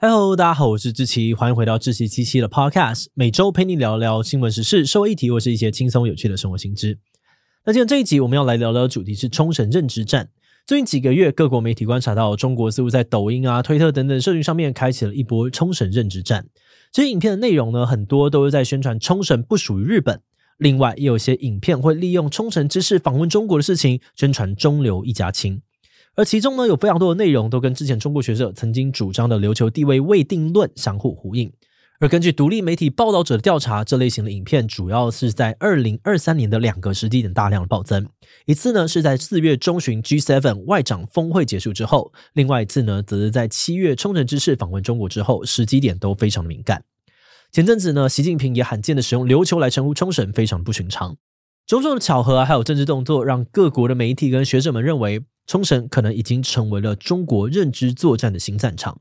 [0.00, 7.00] Hello，大家好，我是志奇，欢迎回到志奇七七的 Podcast，每周陪你聊聊新闻时事、社会议题或是一些轻松有趣的生活新知。
[7.64, 10.30] 那今天这一集我们要来聊聊的主题是冲绳认知战。
[10.64, 16.46] 最近几个月，各国媒体观察到，中国似乎在抖音啊、推特等等社群上面开启了一波冲绳认知战。
[16.92, 20.22] 这些影片的内容呢，很多都是在宣传冲绳不属于日本。
[20.58, 25.60] 另外，也有些影片会利用冲绳知事访问中国的事情，宣传中流一家亲。
[26.18, 31.52] 而其中呢，有非常多的内容都跟之前中国学者曾经主张的琉球地位未定论相互呼应。
[32.00, 38.04] 而根据独立媒体报道者的调查，这类型的影片主要是在二零二三年的两个时机点大量的暴增。
[38.46, 46.82] 一次呢是在四月中旬 G7 外长峰会结束之后，另外一次呢则是在七月冲绳知事访问中国之后，时机点都非常敏感。
[47.52, 51.16] 前阵子呢，习近平也罕见的使用琉球来称呼冲绳，非常不寻常。
[51.64, 55.22] 种种的巧合，还有政治动作，让各国的媒体跟学者们认为。
[55.48, 59.00] 冲绳可能已经成为了中国认知作战的新战场。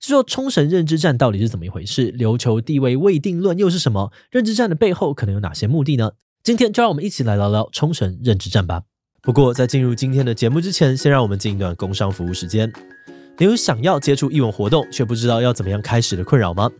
[0.00, 2.12] 是说冲绳认知战到底是怎么一回事？
[2.12, 4.12] 琉球地位未定论又是什么？
[4.30, 6.12] 认知战的背后可能有哪些目的呢？
[6.44, 8.82] 今天就让我们一起来聊聊冲绳认知战吧。
[9.22, 12.70] 不过在进入今天的节目之前，先让我们进一段工商服务时间。
[13.38, 16.70] 你有想要接触艺文活动却不知道要怎么样开始的困扰吗？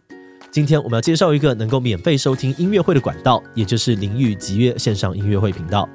[0.50, 5.88] 今天我们要介绍一个能够免费收听音乐会的管道，也就是灵玉击乐线上音乐会频道。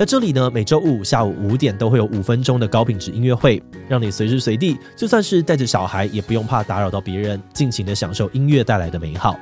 [0.00, 9.38] 在这里呢，每周五下午五点都会有五分钟的高品质音乐会，让你随时随地，就算是带着小孩，也不用怕打扰到别人，尽情的享受音乐带来的美好。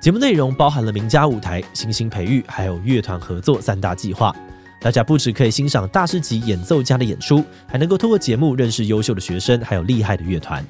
[0.00, 4.34] 节目内容包含了名家舞台、新星培育，还有乐团合作三大计划。
[4.80, 10.66] 大家不只可以欣赏大师级演奏家的演出，还能够透过节目认识优秀的学生，还有厉害的乐团。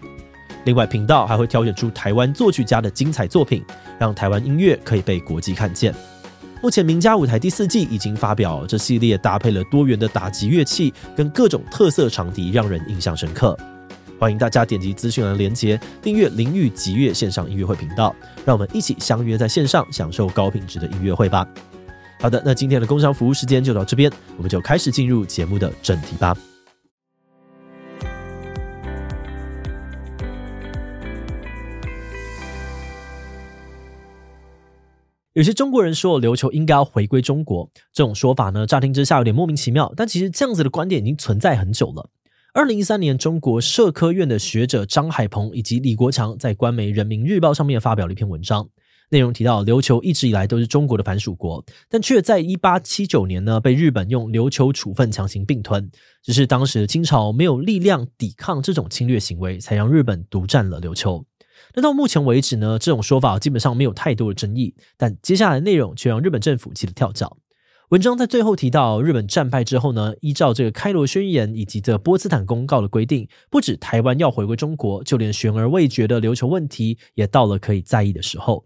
[0.64, 3.64] 另外，频道还会挑选出台湾作曲家的精彩作品，
[4.00, 5.94] 让台湾音乐可以被国际看见。
[6.62, 13.58] 目前名家舞台第四季已经发表，这系列搭配了多元的打击乐器跟各种特色长笛，让人印象深刻。
[14.16, 21.44] 欢迎大家点击资讯栏连接，订阅林玉吉乐线上音乐会频道，让我们一起相约在线上享受高品质的音乐会吧。
[22.20, 26.32] 好的，那今天的工商服务时间就到这边，我们就开始进入节目的正题吧。
[35.34, 42.10] 有些中国人说琉球应该要回归中国，这种说法呢，乍听之下有点莫名其妙，但其实这样子的观点已经存在很久了。
[42.52, 48.68] 二零一三年，中国社科院的学者张海鹏以及李国强在官媒《人民日报》上面发表了一篇文章，
[49.08, 55.90] 内容提到琉球一直以来都是中国的藩属国，但却在一八七九年呢被日本用琉球处分强行并吞，
[56.22, 61.24] 只是当时清朝没有力量抵抗这种侵略行为，才让日本独占了琉球。
[61.74, 67.36] 那到目前为止呢，这种说法基本上没有太多的争议，但接下来的内容却让日本政府急得跳脚。
[67.90, 78.64] 文章在最后提到，日本战败之后呢，依照这个开罗宣言以及这波茨坦公告的规定，不止台湾要回归中国，就连悬而未决的琉球问题也到了可以在意的时候。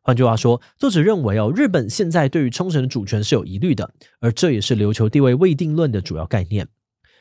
[0.00, 6.68] 换句话说，作者认为哦，日本现在对于冲绳的主权是有疑虑的，而这也是琉球地位未定论的主要概念。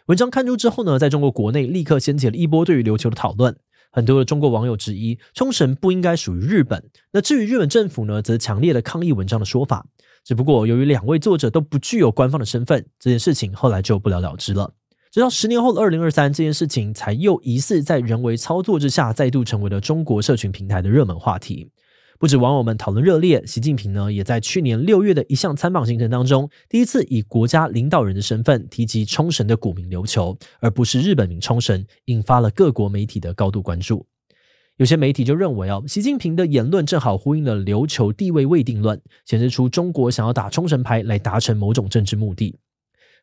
[0.05, 3.57] 文章刊出之后呢，在中国国内立刻掀起了一波对于琉球的讨论。
[3.91, 9.85] 很多的中国网友质疑冲绳不应该属于日本，那至于日本政府呢，则强烈的抗议文章的说法。
[10.23, 14.73] 只不过由于两位作者都不具有官方的身份，这件事情后来就不了了之了。
[15.09, 21.69] 直到十年后的二零二三，这件事情才又疑似在人为操作之下，再度成为了中国社群平台的热门话题。
[22.19, 34.07] 不止网友们讨论热烈，习近平呢也在去年六月的一项参访行程当中，第一次以国家领导人的身份提及冲绳的古名琉球，而不是日本名冲绳，引发了各国媒体的高度关注。
[34.77, 42.57] 有些媒体就认为哦，习近平的言论正好呼应了琉球地位未定论，显示出中国想要打冲绳牌来达成某种政治目的。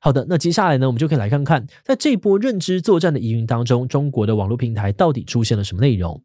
[0.00, 6.22] 好的，那接下来呢，我们就可以来看看，在这波认知作战的疑云当中，中国的网络平台到底出现了什么内容。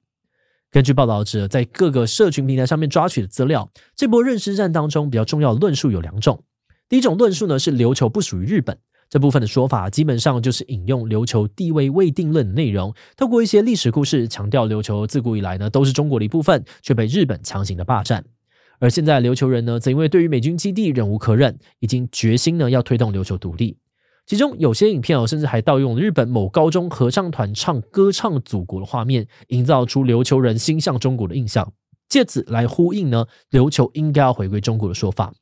[0.72, 6.44] 根据报道者在各个社群平台上面抓取的资料，这波认知战当中比较重要的论述有两种。
[6.88, 8.78] 第一种论述呢是琉球不属于日本，
[9.09, 18.23] 这部分的说法基本上就是引用琉球地位未定论的内容，透过一些历史故事强调琉球自古以来呢都是中国的一部分，却被日本强行的霸占。
[18.78, 23.76] 而现在琉球人呢则因为对于美军基地忍无可忍，已经决心呢要推动琉球独立。
[24.29, 31.73] 其中有些影片哦，甚至还盗用了日本某高中合唱团唱歌唱祖国的画面，营造出琉球人心向中国的印象，
[32.08, 35.34] 借此来呼应呢琉球应该要回归中国的说法。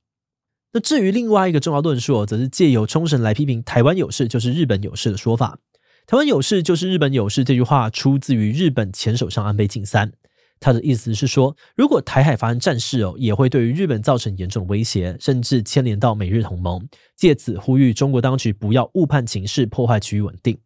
[0.72, 5.60] 那至于另外一个重要论述哦，则是借由冲绳来批评台湾有事就是日本有事的说法。
[6.06, 10.14] 台湾有事就是日本有事这句话出自于日本前首相安倍晋三。
[10.60, 16.88] 他的意思是说，如果台海发生战事哦，也会对于日本造成严重的威胁，甚至牵连到美日同盟。
[17.16, 20.58] 借此呼吁中国当局不要误判情势，破坏区域稳定。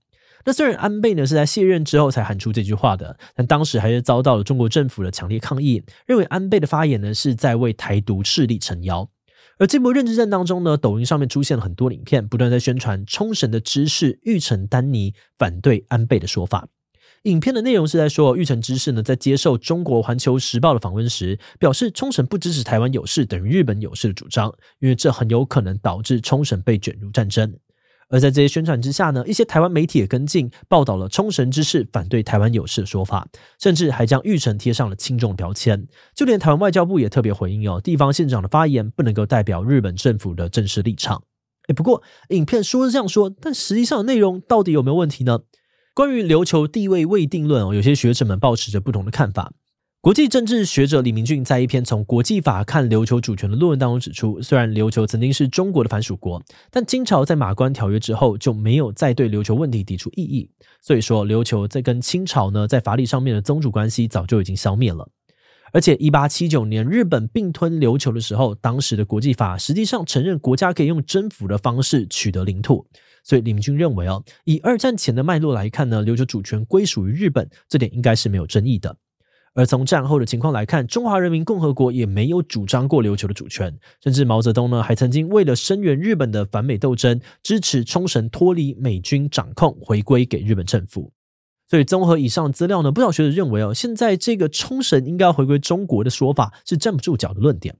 [0.44, 9.10] 那虽然安倍呢是在卸任之后才喊出这句话的，但当时还是遭到了中国政府的强烈抗议，认为安倍的发言呢是在为台独势力撑腰。
[9.60, 16.68] 而这波认知战当中呢，抖音上面出现了很多影片，不断在宣传冲绳的知事玉城丹尼反对安倍的说法。
[17.24, 27.56] 影片的内容是在说，玉城知事呢在接受中国环球时报的访问时，表示冲绳不支持台湾有事等于日本有事的主张，因为这很有可能导致冲绳被卷入战争。
[28.10, 33.28] 而在这些宣传之下呢，一些台湾媒体也跟进报道了冲绳知事反对台湾有事的说法，
[33.62, 35.88] 甚至还将玉城贴上了亲中标签。
[36.16, 41.24] 就连台湾外交部也特别回应哦，地方县长的发言不能够代表日本政府的正式立场。
[41.68, 45.42] 诶，不过影片说是这样说，但实际上的内容到底有没有问题呢？
[45.94, 49.52] 关于琉球地位未定论哦，有些学者们抱持着不同的看法。
[50.00, 56.42] 国际政治学者李明俊在一篇从国际法看琉球主权的论文当中指出，虽然琉球曾经是中国的藩属国，
[56.72, 60.50] 但金朝在马关条约之后就没有再对琉球问题提出异议，
[60.82, 65.10] 所以说琉球在跟清朝呢在法理上面的宗主关系早就已经消灭了。
[65.74, 72.88] 而且一八七九年日本并吞琉球的时候，当时的国际法实际上承认国家可以用征服的方式取得领土，
[73.24, 78.98] 所以李明俊认为哦，以二战前的脉络来看呢，琉球主权归属于日本，这点应该是没有争议的。
[79.54, 91.12] 而从战后的情况来看，中华人民共和国也没有主张过琉球的主权，甚至毛泽东呢还曾经为了声援日本的反美斗争，支持冲绳脱离美军掌控，回归给日本政府。
[91.68, 97.76] 所以综合以上资料呢，不少学者认为哦，现在这个冲绳应该回归中国的说法是站不住脚的论点。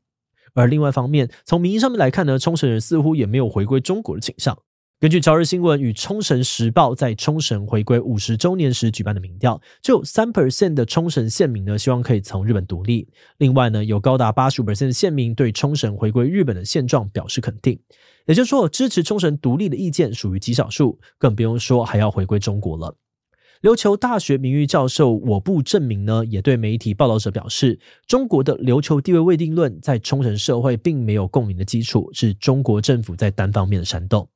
[0.54, 4.58] 而另外一方面，从民意上面来看呢，冲绳人似乎也没有回归中国的倾向。
[5.02, 13.08] 根据《朝日新闻》与《冲绳时报》在冲绳回归五十周年时举办的民调，就有三 percent 的冲绳县民呢希望可以从日本独立。
[13.40, 17.80] 另外呢，有高达八十五 percent 的县民对冲绳回归日本的现状表示肯定。
[18.28, 22.96] 也就是说，支持冲绳独立的意见属于极少数，更不用说还要回归中国了。
[23.64, 34.30] 琉球大学名誉教授我部正明呢，也对媒体报道者表示，中国的琉球地位未定论在冲绳社会并没有共鸣的基础，是中国政府在单方面的煽动。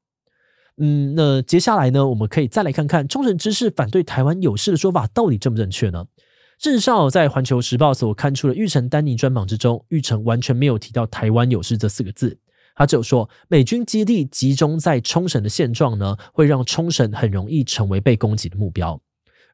[0.78, 6.06] 嗯，那接下来呢，我们可以再来看看冲绳知事反对台湾有事的说法到底正不正确呢？
[6.58, 12.38] 事实上，在《环球时报》所刊出的玉成丹尼专访之中，玉成完全没有提到台湾有事这四个字，
[12.76, 19.00] 他只有说美军基地集中在冲绳的现状呢，会让冲绳很容易成为被攻击的目标。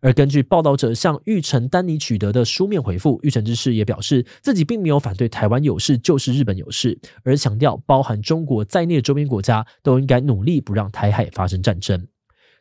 [0.01, 12.07] 而根据报道者向玉成丹尼取得的书面回复，玉成之事也表示自己并没有反对台湾有事就是日本有事，而强调包含中国在内的周边国家都应该努力不让台海发生战争。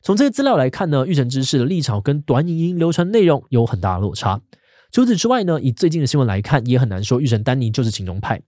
[0.02, 4.40] 从这些资料来看呢，玉成之事的立场跟短影音流传内容有很大的落差。
[4.92, 8.42] 除此之外呢，以最近的新闻来看，也很难说玉成丹尼就是亲中派。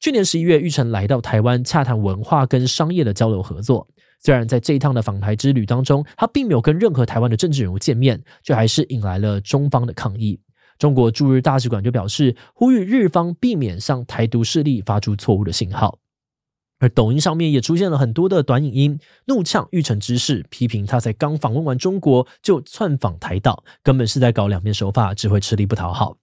[0.00, 3.86] 去年十一月，玉成来到台湾洽谈文化跟商业的交流合作。
[4.22, 10.40] 虽然在这一趟的访台之旅当中，他并没有跟任何台湾的政治人物见面，却还是引来了中方的抗议。
[10.78, 15.98] 中国驻日大使馆就表示，呼吁日方避免向台独势力发出错误的信号。
[16.80, 26.16] 而抖音上面也出现了很多的短影音，怒呛玉城知事，批评他才刚访问完中国就窜访台岛，根本是在搞两面手法，只会吃力不讨好。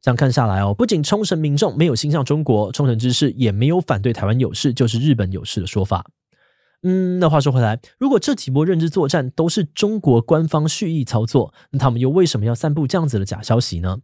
[0.00, 6.06] 这样看下来哦，不仅冲绳民众没有心向中国，冲绳知事也没有反对台湾有事就是日本有事的说法。
[6.82, 13.98] 嗯，那话说回来，如果这几波认知作战都是中国官方蓄意操作，那他们又为什么要散布这样子的假消息呢？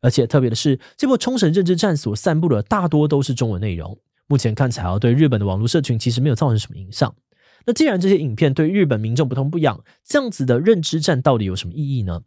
[0.00, 7.14] 而且特别的是，这波冲绳认知战所散布的大多都是中文内容，目前看起来对日本的网络社群其实没有造成什么影响。
[7.64, 12.22] 那既然这些影片对日本民众不痛不痒，这样子的认知战到底有什么意义呢？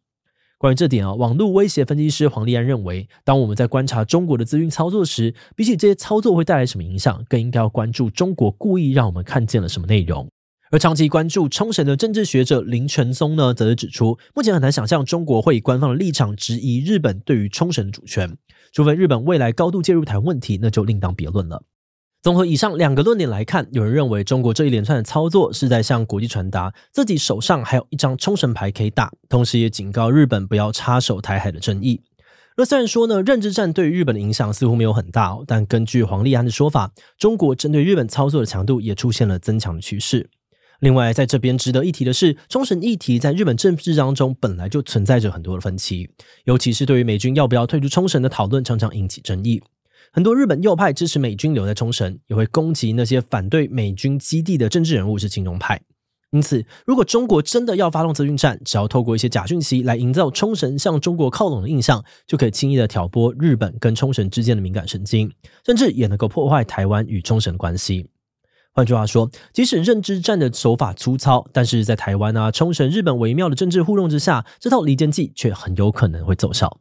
[0.59, 10.27] 关于这点啊，网络威胁分析师黄立安认为，当我们在观察中国的资讯操作时，比起这些操作会带来什么影响，更应该要关注中国故意让我们看见了什么内容。
[10.69, 18.37] 而长期关注冲绳的政治学者林泉松呢，则是指出，目前很难想象中国会以官方的立场质疑日本对于冲绳的主权，
[18.73, 21.63] 除非日本未来高度介入台湾问题，那就另当别论了。
[22.21, 32.01] 综合以上两个论点来看，有人认为中国这一连串的操作是在向国际传达自己手上还有一张冲绳牌可以打，同时也警告日本不要插手台海的争议。
[32.57, 40.29] 那虽然说呢，认知战对日本的影响似乎没有很大，但根据黄立安的说法，中国针对日本操作的强度也出现了增强的趋势。
[40.81, 46.09] 另外，在这边值得一提的是，冲绳议题在日本政治当中本来就存在着很多的分歧，
[46.43, 49.61] 尤其是对于美军要不要退出冲绳的讨论，常常引起争议。
[50.11, 55.79] 很多日本右派支持美军留在冲绳，也会攻击那些反对美军基地的政治人物是亲中派。
[56.31, 65.31] 因此，如果中国真的要发动资讯战，只要透过一些假讯息来营造冲绳向中国靠拢的印象，就可以轻易的挑拨日本跟冲绳之间的敏感神经，
[65.65, 68.07] 甚至也能够破坏台湾与冲绳的关系。
[68.71, 76.79] 换句话说，即使认知战的手法粗糙，但是在台湾啊、冲绳、日本微妙的政治互动之下，这套离间计却很有可能会奏效。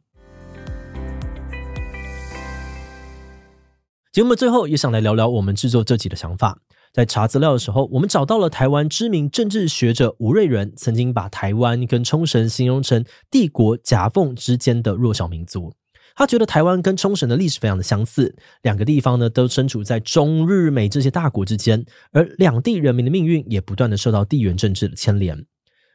[4.11, 6.57] 节目最后也想来聊聊我们制作这集的想法。
[6.91, 15.71] 在查资料的时候，我们找到了台湾知名政治学者吴瑞仁曾经把台湾跟冲绳形容成帝国夹缝之间的弱小民族。
[16.15, 25.45] 他觉得台湾跟冲绳的历史非常的相似，两个地方呢都身处在中日美这些大国之间，而两地人民的命运也不断的受到地缘政治的牵连。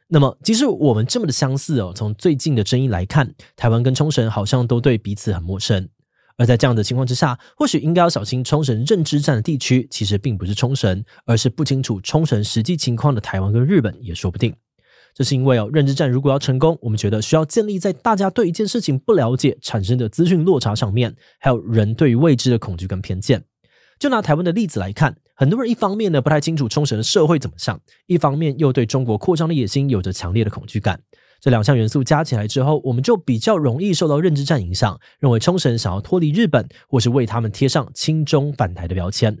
[0.07, 5.89] 那么，即使我们这么的相似哦，从最近的争议来看，台湾跟冲绳好像都对彼此很陌生。
[6.37, 14.53] 而在这样的情况之下，或许应该要小心冲绳认知战的地区，其实并不是冲绳，而是不清楚冲绳实际情况的台湾跟日本也说不定。
[15.13, 23.41] 这是因为哦，认知战如果要成功，我们觉得需要建立在大家对一件事情不了解产生的资讯落差上面，还有人对于未知的恐惧跟偏见。
[23.97, 30.99] 就拿台湾的例子来看，很多人一方面呢不太清楚冲绳的社会怎么想，一方面又对中国扩张的野心有着强烈的恐惧感。
[31.45, 39.37] 这两项元素加起来之后，我们就比较容易受到认知战影响，认为冲绳想要脱离日本，或是为他们贴上亲中反台的标签。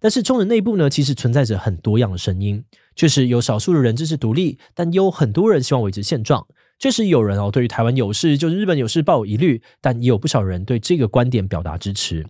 [0.00, 2.64] 但是冲绳内部呢，其实存在着很多样的声音。
[2.96, 6.46] 确实有少数的人支持独立，但也有很多人希望维持现状。
[6.78, 12.24] 确实有人哦，对于台湾有事就是日本有事抱有疑虑，但也有不少人对这个观点表达支持。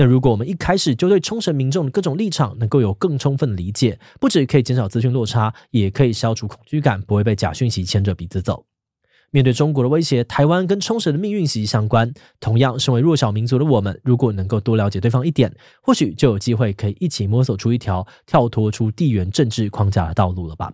[0.00, 8.64] 那如果我们一开始就对冲绳民众的各种立场能够有更充分的理解，不止可以减少资讯落差，也可以消除恐惧感，不会被假讯息牵着鼻子走。
[9.32, 12.14] 面对中国的威胁，台湾跟冲绳的命运息息相关。
[12.38, 15.52] 同样，身为弱小民族的我们，如果能够多了解对方一点，
[15.82, 20.72] 或许就有机会可以一起摸索出一条跳脱出地缘政治框架的道路了吧。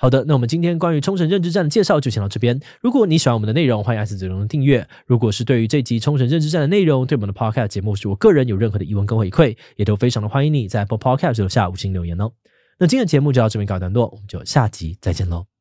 [0.00, 2.58] 好的，那我们今天关于冲绳认知战的介绍就先到这边。
[2.80, 4.88] 如果你喜欢我们的内容，欢迎按下子龙的订阅。
[5.04, 12.32] 如果是对于这集冲绳认知战的内容，对我们的 Podcast 节目是我个人有任何的疑问跟回馈，也都非常的欢迎你在 Apple Podcast 留下五星留言哦。
[12.78, 15.59] 那今天的节目就到这边告一段落，我们就下集再见喽。